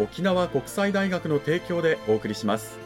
[0.00, 2.78] 沖縄国際大学の提供でお送りします。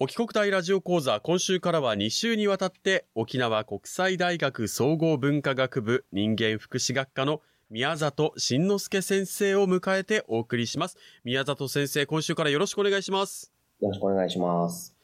[0.00, 10.96] 沖国大ラジオ講座今週からは2週にわたって沖縄国際大学総合文化学部人間福祉学科の宮里慎之介先生を迎えてお送りします。
[11.22, 13.52] 宮里先生、今週からよろしくお願いします。
[13.80, 14.96] よろしくお願いします。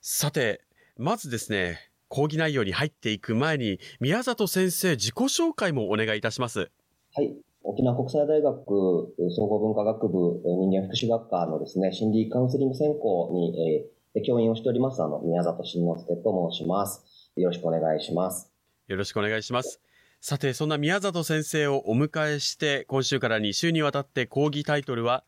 [0.00, 0.62] さて、
[0.96, 6.70] まずですね、講義内容に入っていく前に、宮里先生、自己紹介もお願いいたします。
[7.14, 7.36] はい。
[7.62, 17.30] 沖縄国際大学総合文化学部人間福祉学科のですね、心理カウンセリング専攻に、えー教員をしております、あの、宮里慎之介と申します。
[17.36, 18.50] よろしくお願いします。
[18.88, 19.80] よろしくお願いします。
[20.20, 25.24] さて、そんな宮里先生をお迎えして、今週から2週にわたって講義タイトルは、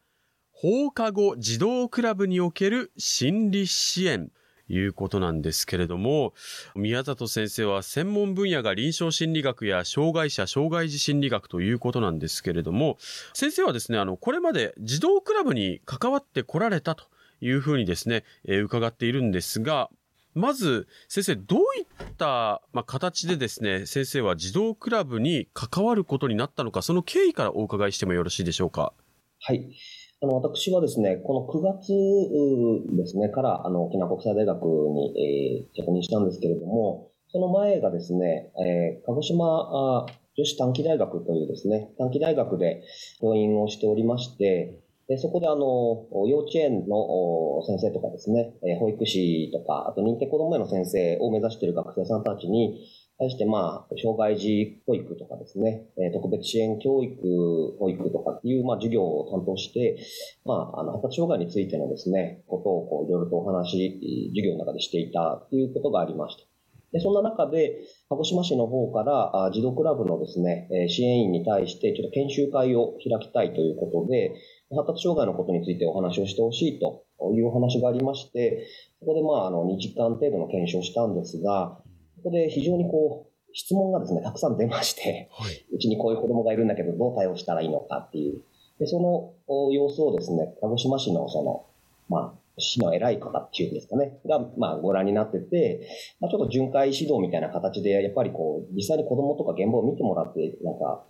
[0.52, 4.40] 放課後児童クラブにおける心理支援と。
[4.72, 6.32] いうことなんですけれども、
[6.74, 12.96] 宮里先生は専門分野が臨床心理学や障害者、障害児心理学ということなんですけれども、
[13.34, 17.04] 先生はですね、あの、これまで児童クラブに関わってこられたと
[17.40, 19.90] いうふうにですね、えー、伺っているんですが、
[20.34, 21.86] まず、先生、どういっ
[22.16, 28.92] た、まあ、形でですね、先生は児童クラブに関わることになったのか、その経緯からお伺いしてもよろしいでしょうか？
[29.40, 29.74] はい。
[30.22, 42.82] あの、私はですね、この9月ですね、から、あの、沖縄国際大学に、えー、着任したんですけれども、その前がですね、えー、鹿児島女子短期大学というですね、短期大学で
[43.20, 44.79] 教員をしておりまして、
[45.10, 52.78] でそこであの、幼稚園の先生とかですね、保育士とか、あと認定子どもへの先生を目指している学生さんたちに、
[53.18, 55.82] 対してまあ、障害児保育とかですね、
[56.14, 59.98] 特別支援教育、保育とかっていう、まあ、授業を担当して、
[60.44, 63.98] まあ、あの、発達障害についてのですね、ことをこう、いろいろとお話、
[64.30, 66.49] 授業の中でしていたということがありました。
[66.92, 74.34] で、そんな中で、鹿児島市の方から、児童クラブのですね、支援員に対して、ちょっと研修会を開きたいということで、
[74.74, 78.66] 発達障害のことについてお話をしてほしいというお話がありまして、
[78.98, 81.80] そこでまあ、あの、2時間程度の検証をしたんですが、
[82.16, 88.42] そこで非常にこう、質問がですね、たくさん出まして、はい、うちにこういう子供がいるんだけど、どう対応したらいいのかっていう。
[88.78, 89.34] で、その
[89.72, 91.66] 様子をですね、鹿児島市のその、
[92.08, 95.88] まあ、市の偉い方っていうんですかね、が、まあ、ご覧になってて、
[96.20, 101.04] まあ、ちょっと巡回指導みたいな形で、やっぱりこう、実際に子供とか現場を見てもらって、なんか、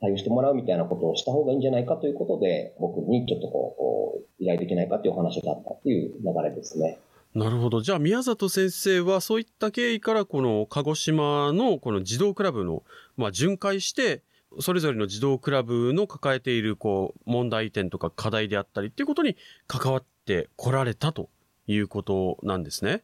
[0.00, 6.98] 対応してもらうみたいなことをした方がいいんじゃないかということで、僕にちょっとこう、依頼できないかというお話があったという流れですね。
[7.34, 7.80] なるほど。
[7.80, 12.82] じゃあ、宮里先生はそういった経緯から、この鹿児島のこの児童クラブの、
[13.16, 14.22] まあ、巡回して、
[14.60, 19.36] それぞれの児童クラブの抱えている、こう、問題点とか課題であったりっていうことに
[19.66, 21.30] 関わってこられたと
[21.66, 23.02] いうことなんですね。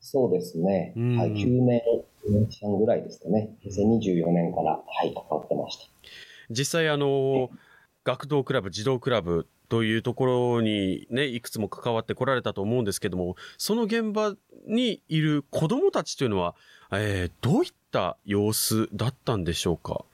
[0.00, 0.92] そうですね。
[0.96, 1.82] はい、9年
[2.60, 3.50] 半ぐらいですかね。
[3.64, 5.86] 2024年から、はい、関わってました。
[6.50, 7.50] 実際あの、
[8.04, 14.34] 学童クラブ、児童クラブというところにね、いくつも関わってこられたと思うんですけども、その現場
[14.66, 16.54] にいる子供たちというのは、
[16.92, 20.04] えー、どういった様子だったんでしょうか？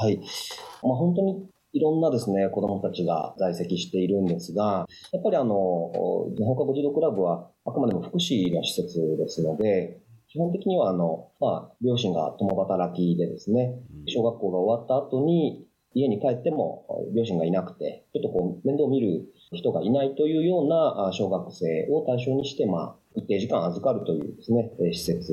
[0.00, 0.18] はい。
[0.18, 5.90] まあ、本当にいろんなですね、子供たちが在籍しているんですが、やっぱりあの、
[6.36, 13.74] 日本科児童クラブはあくまでも福祉の施設ですので、基本的にはあの、まあ、両親が共働きでですね、
[14.06, 25.32] 小学校が終わった後に家に帰っても両親がいなくて、ちょっとこう面倒を見る人がいないというような小学生を対象にして、まあ、一定時間預かるというですね、施設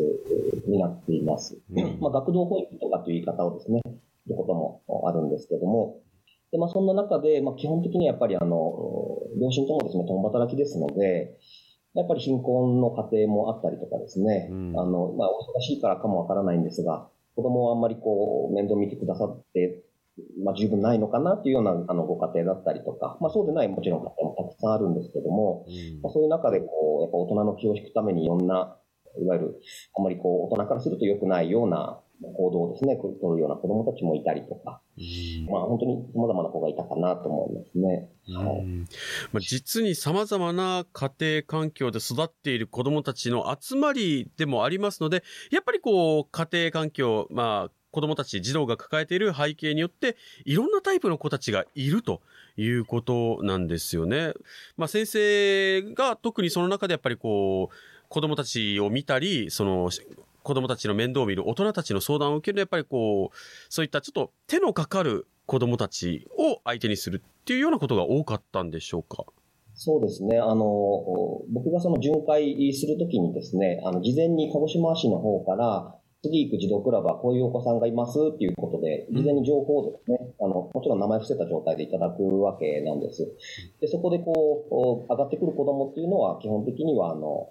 [0.68, 1.58] になっています。
[1.72, 3.82] うん、まあ、学童保育とかという言い方をですね、
[4.24, 6.00] することもあるんですけども、
[6.52, 8.48] で、まあ、そんな中で、まあ、基本的にやっぱりあの、
[9.40, 11.38] 両親ともですね、共働きですので、
[11.94, 14.80] やっぱり貧困の家庭もあったりとかですね、うん。
[14.80, 19.84] あの、まあ、お忙しいからかもわからないんですが、子供をあんまりこう、面倒見てくださって、
[20.44, 25.66] まあ、十分ないのかなっていうような、あの、ご家庭だったりとか、まあ、そうでないもちろん家庭もたくさんあるんですけども、
[26.02, 28.78] まあ、そういう中で、こう、やっぱ大人の気を引くためにいろんな、
[29.20, 29.62] いわゆる、
[29.98, 34.82] あまりこう、大人からすると良くないような行動をですね、取るような子供たちもいたりとか、
[35.50, 38.10] まあ、本当に様々な子がいたかなと思いますね。
[38.28, 38.60] はい。
[38.60, 38.88] うん
[39.32, 50.16] まあ、実に様々な家庭環境で育っている子供たちの集まりでもありますので、やっぱりこう、家庭環境、まあ、子供たち、児童が抱えている背景によって、
[50.46, 52.22] いろんなタイプの子たちがいると
[52.56, 54.34] いうことなんですよね。
[54.78, 57.76] まあ、先生が特にその中でやっぱりこう、
[58.08, 59.90] 子供たちを見たり、その、
[60.44, 63.38] 子供たちの面倒を見る大人たちの相談を受けるやっぱりこう、
[63.70, 69.26] そういったちょっと手のかかる子供たちを相手にするっていうようなことが多かったんでしょうか？
[69.74, 70.38] そうですね。
[70.38, 70.64] あの、
[71.50, 83.32] 僕がその巡回するときにですね、あの、事前に鹿児島市の方から、次行く児童クラブはこういうお子さんがいますっていうことで、事前に情報をですね、あの、もちろん名前伏せた状態でいただくわけなんです。
[83.80, 87.50] で、そこでこう、上がってくる子供っていうのは、基本的には、あの、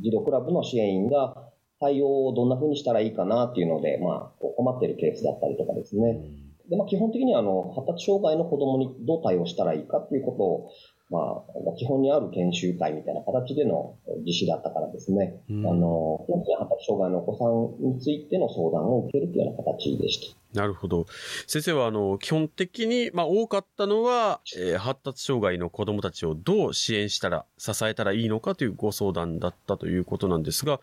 [0.00, 1.49] 児童クラブの支援員が
[1.80, 6.20] 対応をどんな風にしたらいいかなっていうので、まあ、困っているケースだったりとかですね。
[6.68, 10.70] で、まあ、基本的には、あの、発達障害の子供にどう対応したらいいかっていうことを、
[11.10, 11.42] ま
[11.72, 20.39] あ、基本にある研修会みたいな形での実施だったからですね、うんあの、基本的に発達障害のお子さんについての相談を受けるというような形でした。
[20.52, 21.06] なるほど。
[21.46, 30.80] 先生は、あの、基本的に、まあ、多かったのは、えー発達障害の子供たちをどう支援したら、支えたらいいのかというご相談だったということなんですが、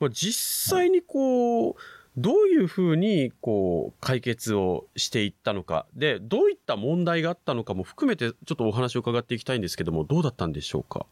[0.00, 1.74] まあ、実際にこう、
[2.18, 11.06] どういうふうに、こう、解決をしていったのか、で、どういった問題があったのかも含めて、ちょっとお話を伺っていきたいんですけども、どうだったんでしょうか？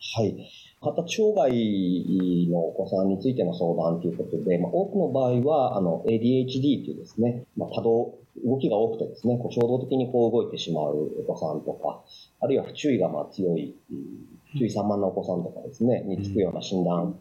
[0.00, 0.36] はい。
[0.80, 12.02] 発達障害のお子さんについての相談ということで、まあ、多くの場合は、あの、ADHD というですね、まあ、多動、動きが多くてですね、こう衝動的にこう動いてしまうお子さんとか、
[12.40, 17.18] あるいは不注意がまあ強い、うん注意散漫なお子さんとかですね、につくような診断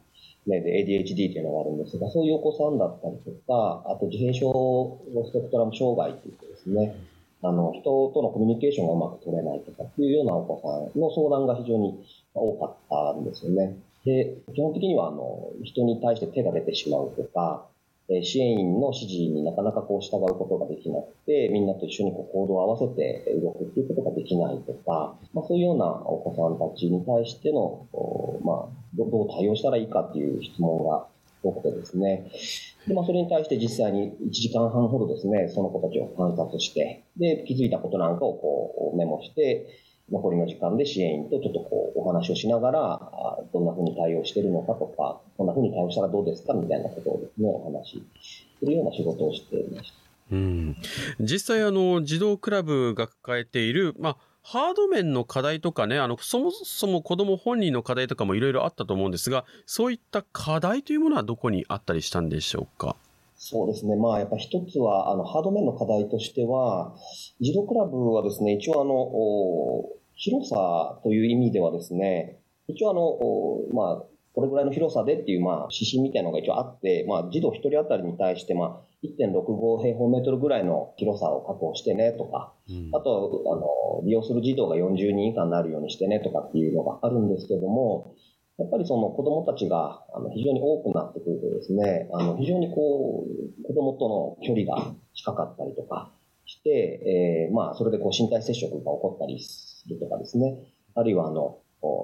[0.48, 6.96] ね、で ADHD というのがあるんですが、そういうお子さんだったりとか、あと自閉症スペクトラム障害といってですね、
[7.42, 7.84] あの、人
[8.14, 11.98] とのコミュニケーションがうまく取れないとかっていうようなお子さんの相談が非常に
[12.40, 13.78] 多かったんですよね。
[14.06, 17.68] で、基本的には、あの、人に対して手が出てしまうとか、
[18.08, 27.88] え支援員の指示になかなかこう従うことができなくて、みんなと一緒にこう行動を合わせて動くっていうことができないとか、まあ、そういうようなお子さんたちに対しての、
[28.44, 31.08] まあ、どどう対応したらいいかっていう質問が
[31.42, 32.30] 多くてですね。
[32.88, 39.66] で、まあ、それに対して実際に1時間半ほどですね、その子たちを観察して、で、気づいたことなんかをこうメモして、
[40.12, 48.04] 残りの時間で支援員とちょっとこうお話をしながら、どんな風に対応してるのかとか、こんな風に対応したらどうですかみたいなことをですね、お話し
[48.60, 49.98] するような仕事をしていました。
[50.32, 50.76] うん、
[51.20, 62.96] 実際あの児童クラブが抱えている、まあ、ハード面の課題とかねあのそもそも子ども本人の課題とかもいろいろあったと思うんですがそういった課題というものはどこにあったりしたんでしょうか？
[63.48, 63.96] そうですね。
[63.96, 66.96] まあ、やっぱ一つは、あの、ハード面の課題としては、
[67.40, 74.04] 児童クラブはですね、一応あの、お広さという意味ではですね、一応あの、おまあ、
[74.34, 88.16] これぐらいの広さでっていう、まあ、指針みたいなのが一応あって、まあ、児童一人当たりに対して、まあ、1.65平方メートルぐらいの広さを確保してねとか、うんあと、あの、利用する児童が40人以下になるようにしてねとかっていうのがあるんですけども、
[88.58, 96.12] やっぱりその子供たちがあの非常に多くなってくるとですね、あの非常にこう、子供との距離が近かったりとか
[96.46, 100.58] して、えーまあ、それでこう身体接触が起こったりするとかですね、
[100.96, 101.60] あるいはあの、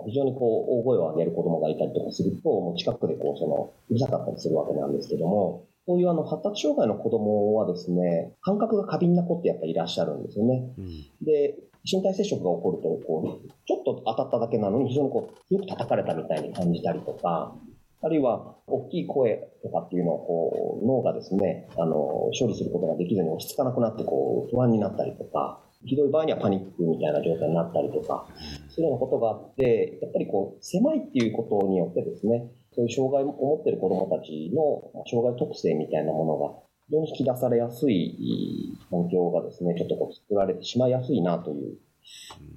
[0.06, 10.74] 非常にこう、大声を上げる子供がいたりとかすると、もう近くでこう、その、うるさかったりするわけなんですけども、こういうあの、発達障害の子供はですね、感覚が過敏な子ってやっぱりいらっしゃるんですよね。
[10.78, 17.56] うんで、身体接触が起こると、こう、ちょっと当たっただけなのに非常にこう、強く叩かれたみたいに感じたりとか、
[18.04, 21.96] あるいは、大きい声とかっていうのを、こう、脳がですね、あの、
[22.38, 28.28] 処理することができずに落ち着かなくなって、こう、不安になったりとか、ひどい場合にはパニックみたいな状態になったりとか、
[28.70, 36.56] そういうようなことがあって、やっぱりこう、狭いっていうことによってですね、そういう障害を持っている子供たちの障害特性みたいなものが、
[36.92, 41.78] 非常に引き出されやすい環境がですね、ちょっとこう作られてしまいやすいなという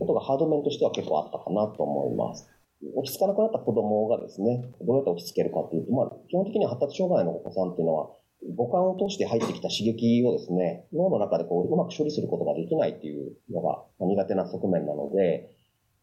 [0.01, 2.51] ことがハード面としては結構あったかなと思います。
[2.97, 8.11] 落ち着かなくなった子供がですね、どうやって落ち着けるかっていうと、まあ、基本的には発達障害のお子さんっていうのは、
[8.57, 15.49] 五感を通して入ってきた刺激をですね、脳の中でこう、うまく処理することができないっていうのが苦手な側面なので、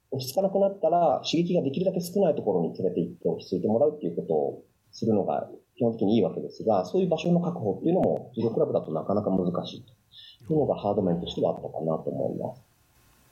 [0.10, 5.50] 落ち着かなくなったら刺激ができるだけ少ないところに連れて行って落ち着いてもらうっていうことをするのが
[5.82, 9.84] 基本的にいいわけですが、そういう場所の確保っていうのも、児童クラブだとなかなか難しい
[10.48, 12.62] というのがハード面としてはあったかなと思います。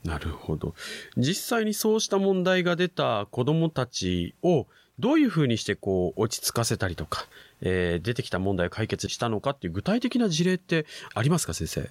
[0.04, 0.74] なるほど。
[1.16, 4.66] 実際にそうした問題が出た子供たちを
[4.98, 7.28] どういうふうにしてこう落ち着かせたりとか、
[7.62, 11.88] えー、出てきた問題を解決したのかっていう具体的な事例ってありますか先生？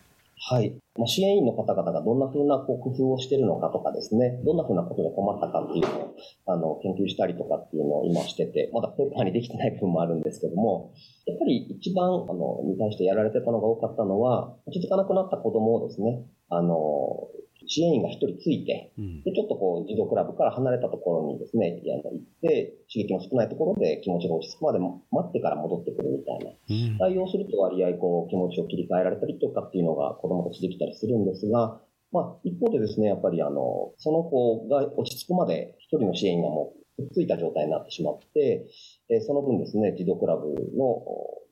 [0.51, 0.75] はい。
[0.97, 10.95] ま、支援員の方々がどんなふうなこう工夫をしているのかとかですね、どんなふうなことで困ったかっていうのを、あの、研究したりとかっていうのを今してて、まだペーパーにできてない部分もあるんですけども、
[11.27, 17.29] やっぱり一番、あの、に対してやられてたのが多かったのは、落ち着かなくなった子供をですね、あの、
[17.69, 18.93] 支援員が一人ついて、
[19.25, 24.99] で、ちょっとこう、児童クラブから離れたところにですね、行って、刺激の少ないところで気持ちが落ち着くまで待
[25.29, 26.53] ってから戻ってくるみたいな。
[26.99, 38.67] 対応すると割合、こう、気持ちを切り替えられたりとかっていうのが子供たちできたりするんですが、まあ、一方でですね、やっぱりあの、その子が落ち着くまで一人の支援員がもうくっついた状態になってしまって、
[39.09, 41.05] えその分ですね、児童クラブの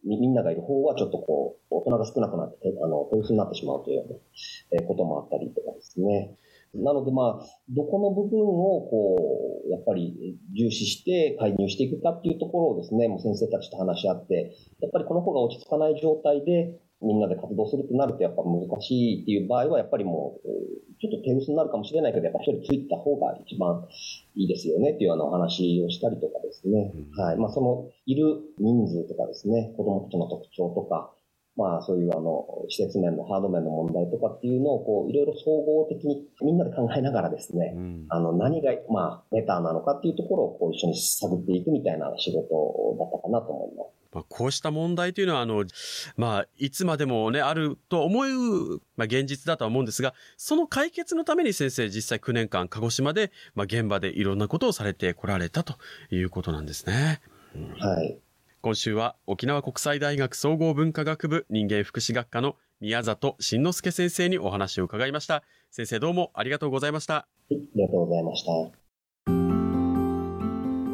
[0.05, 4.05] みんながいる方はちょっとこう、大人が少なくなって、あの、手薄になってしまうというよ
[4.73, 6.37] うな、こともあったりとかですね。
[6.75, 20.49] なのでまあ、どこの部分をこう、やっぱり重視して介入していくかっていうところをですね、もう先生たちと話し合って、やっぱりこの子が落ち着かない状態でみんなで活動するとなるとやっぱ難しいっていう場合はやっぱりもう、
[20.99, 23.87] ちょっと手薄になるかもしれないけど、やっぱ一人ついた方が一番
[24.35, 26.93] いいですよねっていうようなお話をしたりとかですね。
[26.95, 27.37] うん、はい。
[27.37, 31.13] まあその、いる人数とかですね、子供たちの特徴とか、
[31.57, 43.97] まあそういうあの、施設面のハード面の問題とかっていうのをこう、いろいろ総合的にみんなで考えながらですね、うん、あの、何が、まあ、ベターなのかっていうところをこう一緒に探っていくみたいな仕事だったかなと思います。
[44.13, 45.65] まあ、こうした問題というのは、あの、
[46.17, 55.75] まあ、いつまでもね、あると思う、まあ、現実だとは思うんですが、その解決のために先生、実際9年間、鹿児島で、まあ、現場でいろんなことをされてこられたと
[56.11, 57.21] いうことなんですね。
[57.79, 58.19] はい。
[58.63, 65.43] 今週は沖縄国際大学総合文化学部人間福祉学科の宮里慎之介先生にお話を伺いました。
[65.71, 67.15] 先生どうもありがとうございました。
[67.15, 68.53] はい、ありがとうございました。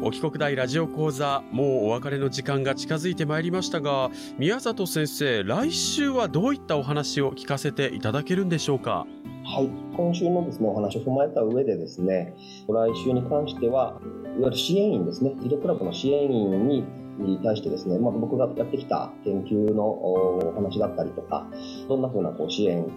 [0.05, 9.07] 沖国大ラジオ講座、もうお別れの時間が近づいてまいりましたが、宮里先生、来週はどういったお話を聞かせていただけるんでしょうか？
[9.45, 12.35] はい、今週のですね、お話を踏まえた上でですね、
[12.67, 13.99] 来週に関しては、
[14.37, 16.83] いわゆる支援員ですね、児童クラブの支援員に
[17.19, 21.47] に対してですね、まあ、僕がやってきた研究のお話だったりとか、
[21.87, 22.87] どんなふうなこう支援を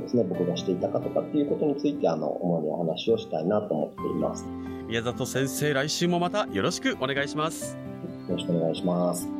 [0.00, 4.46] ですね、僕がしていたかとかっていうことについて、あの、主にお話をしたいなと思っています。
[4.86, 7.76] 宮里先生、来週もまたよろしくお願いします。
[8.28, 9.37] よろしくお願いします。